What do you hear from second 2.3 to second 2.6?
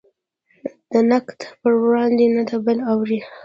نه د